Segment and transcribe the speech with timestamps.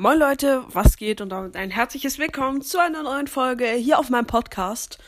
[0.00, 4.10] Moin Leute, was geht und damit ein herzliches Willkommen zu einer neuen Folge hier auf
[4.10, 5.00] meinem Podcast.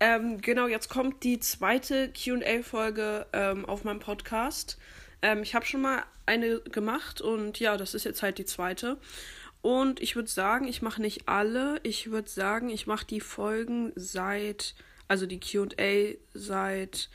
[0.00, 4.76] Ähm, genau, jetzt kommt die zweite QA-Folge ähm, auf meinem Podcast.
[5.22, 8.98] Ähm, ich habe schon mal eine gemacht und ja, das ist jetzt halt die zweite.
[9.62, 11.78] Und ich würde sagen, ich mache nicht alle.
[11.84, 14.74] Ich würde sagen, ich mache die Folgen seit,
[15.06, 17.08] also die QA seit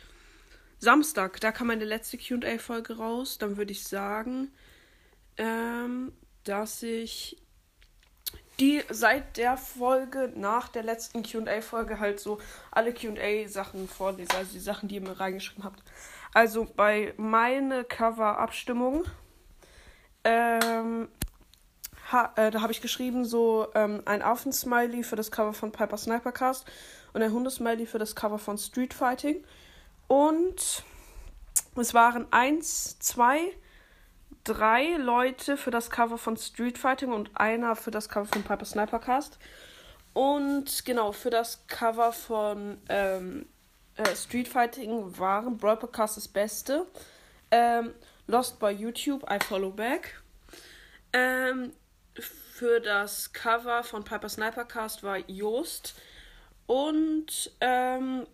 [0.78, 1.42] Samstag.
[1.42, 3.38] Da kam meine letzte QA-Folge raus.
[3.40, 4.54] Dann würde ich sagen,
[5.36, 6.14] ähm,
[6.44, 7.38] dass ich
[8.60, 12.40] die seit der Folge nach der letzten QA-Folge halt so
[12.72, 15.82] alle QA-Sachen vorlese, also die Sachen, die ihr mir reingeschrieben habt.
[16.34, 19.06] Also bei meine Cover-Abstimmung,
[20.24, 21.08] ähm,
[22.12, 25.98] ha, äh, da habe ich geschrieben so ähm, ein Affen-Smiley für das Cover von Piper
[25.98, 26.66] Snipercast
[27.14, 29.44] und ein Hundesmiley für das Cover von Street Fighting.
[30.08, 30.84] Und
[31.76, 33.40] es waren eins, zwei,
[34.44, 38.66] drei Leute für das Cover von Street Fighting und einer für das Cover von Piper
[38.66, 39.38] Snipercast.
[40.14, 43.46] Und genau, für das Cover von ähm,
[43.96, 46.86] äh, Street Fighting waren Brawl Podcast das Beste.
[47.52, 47.94] Ähm,
[48.28, 50.22] Lost by YouTube, I Follow Back.
[51.14, 51.74] Ähm,
[52.14, 55.96] für das Cover von Piper Snipercast war Joost.
[56.68, 58.28] Und ähm,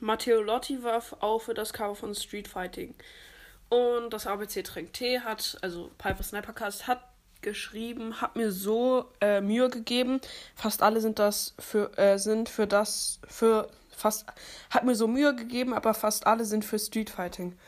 [0.00, 2.94] Matteo Lotti war auch für das Cover von Street Fighting.
[3.74, 7.02] Und das ABC Tränk Tee hat, also Piper Snipercast hat
[7.42, 10.20] geschrieben, hat mir so äh, Mühe gegeben.
[10.54, 14.26] Fast alle sind das für äh, sind für das für fast
[14.70, 17.58] hat mir so Mühe gegeben, aber fast alle sind für Street Fighting.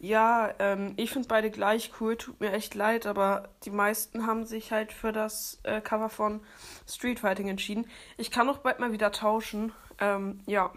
[0.00, 4.44] Ja, ähm, ich finde beide gleich cool, tut mir echt leid, aber die meisten haben
[4.44, 6.40] sich halt für das äh, Cover von
[6.88, 7.88] Street Fighting entschieden.
[8.16, 9.72] Ich kann auch bald mal wieder tauschen.
[10.00, 10.72] Ähm, ja.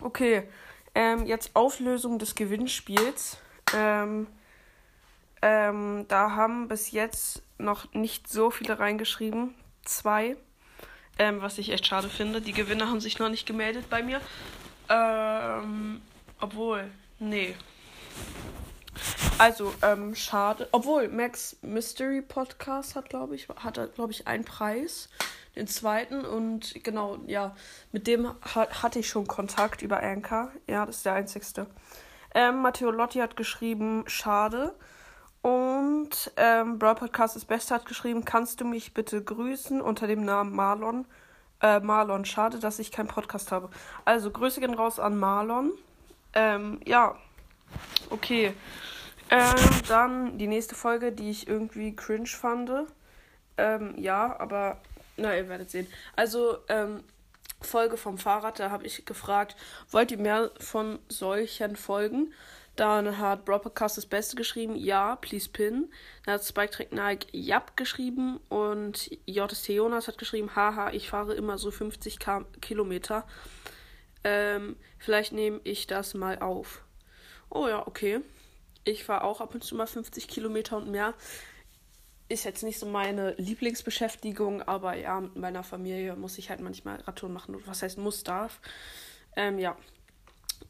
[0.00, 0.48] Okay.
[0.94, 3.38] Ähm, jetzt Auflösung des Gewinnspiels.
[3.74, 4.26] Ähm,
[5.42, 9.54] ähm, da haben bis jetzt noch nicht so viele reingeschrieben.
[9.84, 10.36] Zwei.
[11.18, 12.40] Ähm, was ich echt schade finde.
[12.40, 14.20] Die Gewinner haben sich noch nicht gemeldet bei mir.
[14.88, 16.00] Ähm,
[16.40, 17.54] obwohl, nee.
[19.38, 20.68] Also, ähm, schade.
[20.72, 25.08] Obwohl, Max Mystery Podcast hat, glaube ich, hat, glaube ich, einen Preis.
[25.56, 26.24] Den zweiten.
[26.24, 27.54] Und genau, ja,
[27.92, 30.50] mit dem hat, hatte ich schon Kontakt über Anchor.
[30.66, 31.66] Ja, das ist der einzigste.
[32.34, 34.74] Ähm, Matteo Lotti hat geschrieben, schade.
[35.42, 40.24] Und ähm, Brawl Podcast ist Beste hat geschrieben, kannst du mich bitte grüßen unter dem
[40.24, 41.06] Namen Marlon.
[41.60, 43.70] Äh, Marlon, schade, dass ich keinen Podcast habe.
[44.04, 45.72] Also Grüße gehen raus an Marlon.
[46.32, 47.16] Ähm, ja.
[48.10, 48.54] Okay.
[49.30, 49.54] Ähm,
[49.88, 52.70] dann die nächste Folge, die ich irgendwie cringe fand.
[53.56, 54.80] Ähm, ja, aber
[55.16, 55.86] na, ihr werdet sehen.
[56.16, 57.04] Also, ähm,
[57.60, 59.56] Folge vom Fahrrad, da habe ich gefragt,
[59.90, 62.32] wollt ihr mehr von solchen Folgen?
[62.76, 65.92] Dann hat Broadcast das Beste geschrieben, ja, please pin.
[66.24, 71.34] Dann hat Spike Track Nike Jap geschrieben und JST Jonas hat geschrieben, haha, ich fahre
[71.34, 73.26] immer so 50 K Kilometer.
[74.24, 76.82] Ähm, vielleicht nehme ich das mal auf.
[77.48, 78.22] Oh ja, okay.
[78.82, 81.14] Ich fahre auch ab und zu mal 50 Kilometer und mehr
[82.28, 87.00] ist jetzt nicht so meine Lieblingsbeschäftigung, aber ja, mit meiner Familie muss ich halt manchmal
[87.02, 87.56] Radtouren machen.
[87.66, 88.60] Was heißt muss, darf.
[89.36, 89.76] Ähm, ja.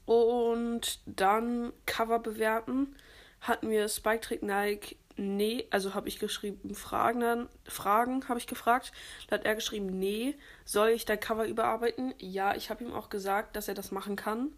[0.04, 2.96] Und dann Cover bewerten.
[3.40, 4.96] Hatten wir Spike Trick Nike.
[5.16, 8.92] Nee, also habe ich geschrieben, Fragen Fragen habe ich gefragt.
[9.28, 10.34] Da hat er geschrieben, nee,
[10.64, 12.14] soll ich dein Cover überarbeiten?
[12.18, 14.52] Ja, ich habe ihm auch gesagt, dass er das machen kann.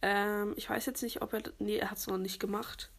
[0.00, 2.90] Ähm, ich weiß jetzt nicht, ob er, nee, er hat es noch nicht gemacht.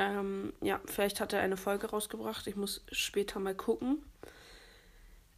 [0.00, 2.46] Ähm, ja, vielleicht hat er eine Folge rausgebracht.
[2.46, 4.02] Ich muss später mal gucken.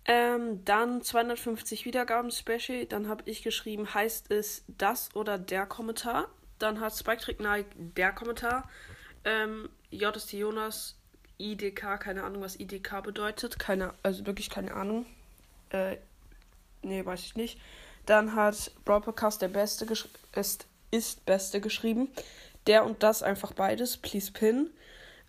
[0.05, 2.87] Ähm, dann 250 Wiedergaben Special.
[2.87, 6.29] Dann habe ich geschrieben, heißt es das oder der Kommentar.
[6.61, 8.71] Dann hat Spike Trick Nike der Kommentar.
[9.25, 10.95] Ähm, JST Jonas,
[11.39, 13.59] IDK, keine Ahnung, was IDK bedeutet.
[13.59, 15.07] Keine, also wirklich keine Ahnung.
[15.71, 15.97] Äh,
[16.83, 17.59] nee, weiß ich nicht.
[18.07, 19.87] Dann hat Broadcast der Beste
[20.37, 22.13] ist, ist Beste geschrieben.
[22.67, 24.71] Der und das einfach beides, please pin.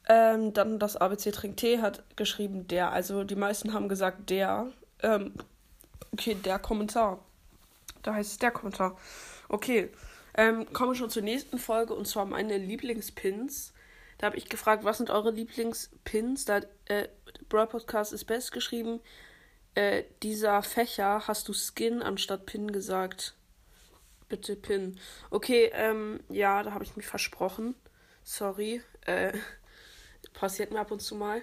[0.07, 2.91] Ähm, dann das ABC Trink Tee hat geschrieben der.
[2.91, 4.71] Also die meisten haben gesagt der.
[5.01, 5.33] Ähm,
[6.11, 7.23] okay, der Kommentar.
[8.01, 8.97] Da heißt es der Kommentar.
[9.49, 9.89] Okay.
[10.35, 13.73] Ähm, kommen wir schon zur nächsten Folge und zwar meine Lieblingspins.
[14.17, 16.45] Da habe ich gefragt, was sind eure Lieblingspins?
[16.45, 17.07] Da hat äh,
[17.49, 18.99] Brawl Podcast ist best geschrieben.
[19.75, 23.35] Äh, dieser Fächer hast du Skin anstatt Pin gesagt.
[24.29, 24.99] Bitte Pin.
[25.29, 27.75] Okay, ähm, ja, da habe ich mich versprochen.
[28.23, 28.81] Sorry.
[29.05, 29.33] Äh,
[30.33, 31.41] passiert mir ab und zu mal.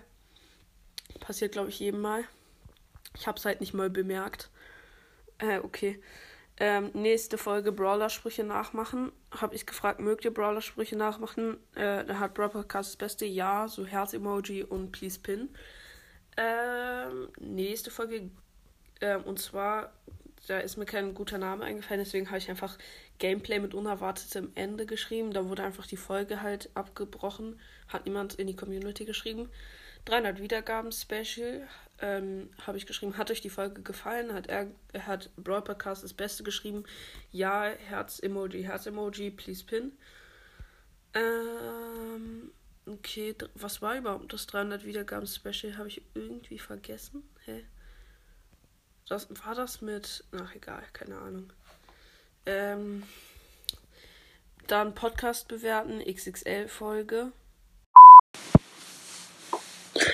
[1.21, 2.25] Passiert, glaube ich, jedem Mal.
[3.17, 4.51] Ich habe es halt nicht mal bemerkt.
[5.39, 6.01] Äh, okay.
[6.63, 9.13] Ähm, nächste Folge Brawler-Sprüche nachmachen.
[9.31, 11.57] Habe ich gefragt, mögt ihr Brawler-Sprüche nachmachen?
[11.75, 15.49] Äh, da hat Brawler das Beste Ja, so Herz-Emoji und Please Pin.
[16.37, 18.31] Ähm, nächste Folge.
[19.01, 19.95] Ähm, und zwar,
[20.47, 22.79] da ist mir kein guter Name eingefallen, deswegen habe ich einfach
[23.19, 25.33] Gameplay mit unerwartetem Ende geschrieben.
[25.33, 27.61] Da wurde einfach die Folge halt abgebrochen.
[27.89, 29.51] Hat niemand in die Community geschrieben.
[30.07, 31.67] 300 Wiedergaben Special
[32.01, 33.19] ähm, habe ich geschrieben.
[33.19, 34.33] Hat euch die Folge gefallen?
[34.33, 36.85] Hat er, hat Brawl Podcast das Beste geschrieben.
[37.31, 39.93] Ja, Herz-Emoji, Herz-Emoji, please pin.
[41.13, 42.53] Ähm,
[42.87, 45.77] okay, was war überhaupt das 300 Wiedergaben Special?
[45.77, 47.23] Habe ich irgendwie vergessen?
[47.45, 47.65] Hä?
[49.11, 50.23] Das, war das mit.
[50.41, 51.53] Ach, egal, keine Ahnung.
[52.47, 53.03] Ähm,
[54.69, 57.33] dann Podcast bewerten, XXL-Folge.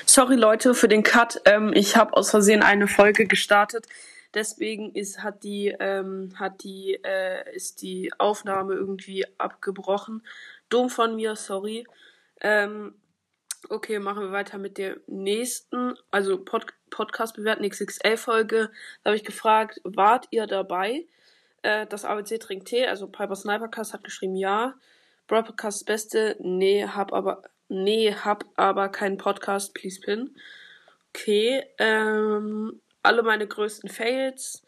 [0.06, 1.42] Sorry Leute für den Cut.
[1.44, 3.86] Ähm, ich habe aus Versehen eine Folge gestartet.
[4.32, 10.22] Deswegen ist hat die ähm, hat die äh, ist die Aufnahme irgendwie abgebrochen.
[10.70, 11.86] Dumm von mir, sorry.
[12.40, 12.94] Ähm,
[13.68, 18.70] okay, machen wir weiter mit der nächsten, also Pod Podcast bewerten XXL Folge.
[19.02, 21.06] Da habe ich gefragt, wart ihr dabei?
[21.62, 24.74] Äh, das ABC trinkt Tee, also Piper Snipercast hat geschrieben ja.
[25.26, 30.36] Broadcast Beste, nee, hab aber nee, hab aber keinen Podcast, please pin.
[31.12, 34.62] Okay, ähm, alle meine größten Fails.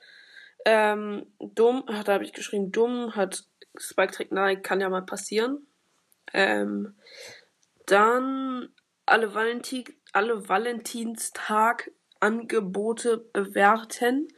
[0.64, 3.44] Ähm, dumm, da habe ich geschrieben, dumm, hat
[3.78, 5.66] Spike Trick Nike, kann ja mal passieren.
[6.32, 6.94] Ähm,
[7.90, 8.68] dann
[9.06, 11.90] alle, Valentin, alle Valentinstag
[12.20, 14.28] Angebote bewerten.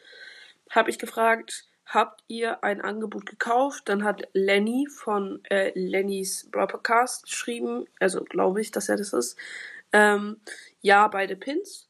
[0.70, 3.88] Habe ich gefragt, habt ihr ein Angebot gekauft?
[3.88, 9.36] Dann hat Lenny von äh, Lennys Broadcast geschrieben, also glaube ich, dass er das ist.
[9.92, 10.40] Ähm,
[10.80, 11.88] ja, beide Pins.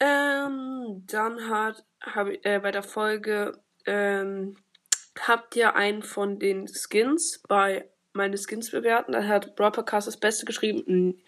[0.00, 4.56] Ähm, dann hat habe äh, bei der Folge ähm,
[5.20, 9.12] habt ihr einen von den Skins bei meine Skins bewerten.
[9.12, 11.20] Da hat Broadcast das Beste geschrieben.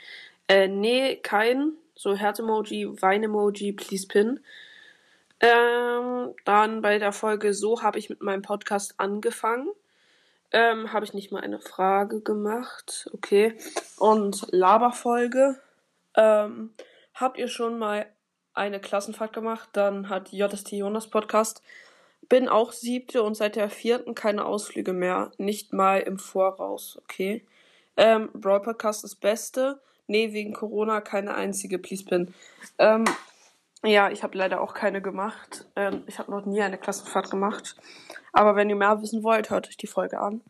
[0.48, 1.72] Äh, nee, kein.
[1.94, 4.40] So Herz-Emoji, Wein-Emoji, please pin.
[5.40, 9.68] Ähm, dann bei der Folge So habe ich mit meinem Podcast angefangen.
[10.50, 13.08] Ähm, habe ich nicht mal eine Frage gemacht.
[13.12, 13.56] Okay.
[13.98, 15.60] Und Laberfolge.
[16.16, 16.72] Ähm,
[17.14, 18.06] habt ihr schon mal
[18.54, 19.68] eine Klassenfahrt gemacht?
[19.72, 21.62] Dann hat JST Jonas Podcast
[22.28, 25.30] bin auch siebte und seit der vierten keine Ausflüge mehr.
[25.38, 27.44] Nicht mal im Voraus, okay.
[27.96, 29.80] Ähm, Brawl Podcast ist Beste.
[30.06, 32.34] Nee, wegen Corona keine einzige, please bin.
[32.78, 33.04] Ähm,
[33.84, 35.66] ja, ich habe leider auch keine gemacht.
[35.76, 37.76] Ähm, ich habe noch nie eine Klassenfahrt gemacht.
[38.32, 40.40] Aber wenn ihr mehr wissen wollt, hört euch die Folge an.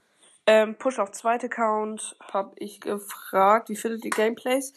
[0.46, 4.72] Ähm, Push auf zweite Account habe ich gefragt, wie findet ihr Gameplays?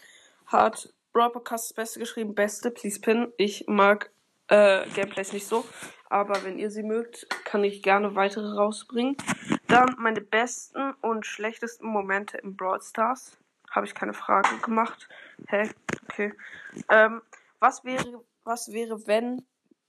[0.48, 3.32] Hat Brawl Podcast das Beste geschrieben, Beste, please pin.
[3.38, 4.12] Ich mag
[4.52, 5.66] äh, Gameplays nicht so.
[6.10, 9.16] Aber wenn ihr sie mögt, kann ich gerne weitere rausbringen.
[9.68, 13.38] Dann meine besten und schlechtesten Momente im Brawl Stars.
[13.70, 15.08] Habe ich keine Frage gemacht.
[15.48, 15.70] Hä?
[16.10, 16.34] Okay.
[16.90, 17.22] Ähm,
[17.60, 19.46] was wäre, was wäre, wenn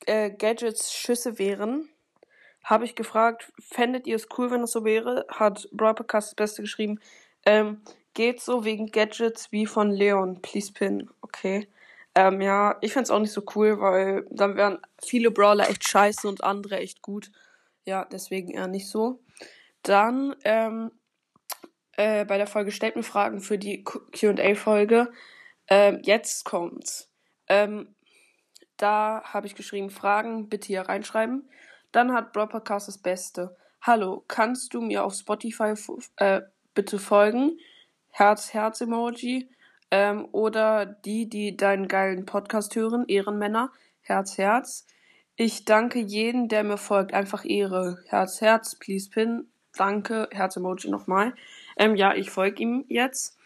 [0.07, 1.89] äh, Gadgets Schüsse wären?
[2.63, 5.27] Habe ich gefragt, fändet ihr es cool, wenn das so wäre?
[5.29, 7.01] Hat Broadcast das Beste geschrieben.
[7.45, 7.83] Ähm,
[8.15, 10.41] geht so wegen Gadgets wie von Leon.
[10.41, 11.11] Please pin.
[11.21, 11.67] Okay.
[12.15, 16.29] Ähm, ja, ich find's auch nicht so cool, weil dann wären viele Brawler echt scheiße
[16.29, 17.31] und andere echt gut.
[17.85, 19.23] Ja, deswegen eher nicht so.
[19.83, 20.93] Dann, ähm,
[21.97, 25.13] äh, bei der Folge stellt mir Fragen für die QA-Folge.
[25.69, 27.11] Ähm, jetzt kommt's.
[27.49, 27.95] Ähm,
[28.77, 31.49] da habe ich geschrieben, Fragen bitte hier reinschreiben.
[31.93, 33.57] Dann hat Broadcast das Beste.
[33.81, 35.75] Hallo, kannst du mir auf Spotify
[36.17, 36.43] äh,
[36.75, 37.59] bitte folgen?
[38.11, 39.51] Herz, Herz-Emoji.
[39.93, 43.71] Ähm, oder die, die deinen geilen Podcast hören, Ehrenmänner,
[44.01, 44.87] Herz, Herz.
[45.37, 47.13] Ich danke jeden, der mir folgt.
[47.13, 47.99] Einfach Ehre.
[48.07, 49.53] Herz, Herz, please pin.
[49.77, 51.35] Danke, Herz-Emoji nochmal.
[51.77, 53.37] Ähm, ja, ich folge ihm jetzt.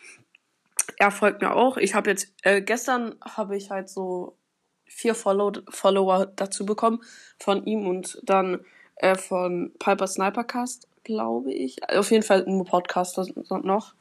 [0.99, 1.79] Er folgt mir auch.
[1.79, 4.37] Ich habe jetzt, äh, gestern habe ich halt so
[4.85, 7.01] vier Follow Follower dazu bekommen
[7.41, 11.91] von ihm und dann äh, von Piper Snipercast, glaube ich.
[11.91, 13.95] Auf jeden Fall nur Podcast noch.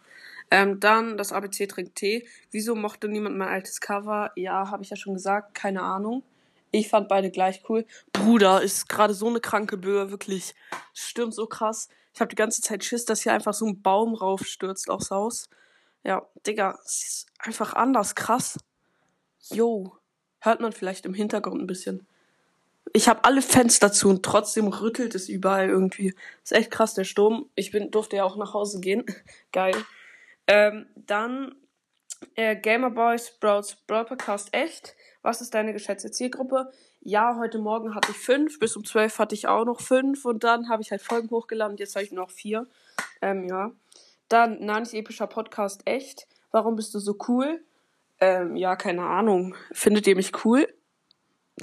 [0.51, 2.27] Ähm, dann das ABC trinkt Tee.
[2.51, 4.31] Wieso mochte niemand mein altes Cover?
[4.35, 6.23] Ja, habe ich ja schon gesagt, keine Ahnung.
[6.71, 7.85] Ich fand beide gleich cool.
[8.11, 10.53] Bruder, ist gerade so eine kranke Böe, wirklich.
[10.93, 11.89] Stürmt so krass.
[12.13, 15.49] Ich habe die ganze Zeit Schiss, dass hier einfach so ein Baum raufstürzt aufs Haus.
[16.03, 18.57] Ja, Digga, es ist einfach anders, krass.
[19.49, 19.97] Yo,
[20.39, 22.05] hört man vielleicht im Hintergrund ein bisschen.
[22.93, 26.13] Ich habe alle Fenster zu und trotzdem rüttelt es überall irgendwie.
[26.43, 27.49] Ist echt krass, der Sturm.
[27.55, 29.05] Ich bin, durfte ja auch nach Hause gehen.
[29.51, 29.75] Geil.
[30.47, 31.55] Ähm, dann
[32.35, 34.95] äh, Gamerboy Sprouts Brawl Podcast echt.
[35.21, 36.71] Was ist deine geschätzte Zielgruppe?
[37.01, 40.43] Ja, heute Morgen hatte ich fünf, bis um zwölf hatte ich auch noch fünf und
[40.43, 42.67] dann habe ich halt Folgen hochgeladen, jetzt habe ich noch vier.
[43.21, 43.71] Ähm, ja.
[44.29, 46.27] Dann Nanis epischer Podcast echt.
[46.51, 47.63] Warum bist du so cool?
[48.19, 49.55] Ähm, ja, keine Ahnung.
[49.71, 50.67] Findet ihr mich cool?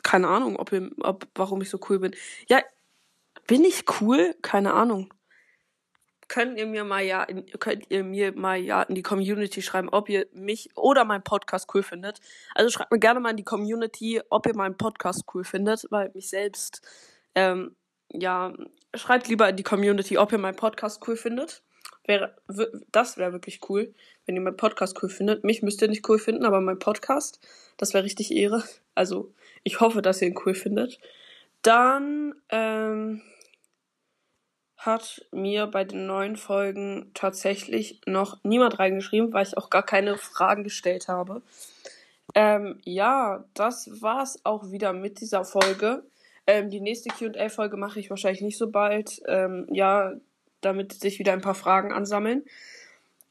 [0.03, 2.15] Keine Ahnung, ob ihr, ob, warum ich so cool bin.
[2.49, 2.61] Ja,
[3.47, 4.35] bin ich cool?
[4.43, 5.13] Keine Ahnung.
[6.33, 9.91] Könnt ihr mir mal ja, in, könnt ihr mir mal ja in die Community schreiben,
[9.91, 12.21] ob ihr mich oder meinen Podcast cool findet.
[12.55, 16.11] Also schreibt mir gerne mal in die Community, ob ihr meinen Podcast cool findet, weil
[16.15, 16.81] mich selbst,
[17.35, 17.77] ähm,
[18.09, 18.55] ja,
[18.95, 21.63] schreibt lieber in die Community, ob ihr meinen Podcast cool findet.
[22.07, 22.35] Wäre,
[22.91, 23.93] das wäre wirklich cool,
[24.25, 25.45] wenn ihr meinen Podcast cool findet.
[25.45, 27.47] Mich müsst ihr nicht cool finden, aber mein Podcast,
[27.77, 28.65] das wäre richtig Ehre.
[28.95, 29.35] Also,
[29.65, 30.99] ich hoffe, dass ihr ihn cool findet.
[31.61, 33.21] Dann, ähm,
[34.85, 40.19] hat mir bei den neuen Folgen tatsächlich noch niemand reingeschrieben, weil ich auch gar keine
[40.19, 41.43] Fragen gestellt habe.
[42.35, 46.03] Ähm, ja, das war's auch wieder mit dieser Folge.
[46.47, 49.23] Ähm, die nächste QA-Folge mache ich wahrscheinlich nicht so bald.
[49.27, 50.15] Ähm, ja,
[50.61, 52.45] damit sich wieder ein paar Fragen ansammeln.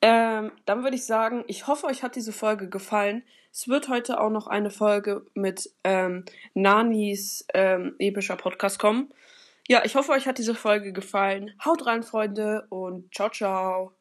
[0.01, 3.23] Ähm, dann würde ich sagen, ich hoffe, euch hat diese Folge gefallen.
[3.51, 9.13] Es wird heute auch noch eine Folge mit ähm, Nanis ähm, epischer Podcast kommen.
[9.67, 11.51] Ja, ich hoffe, euch hat diese Folge gefallen.
[11.63, 13.95] Haut rein, Freunde, und ciao, ciao.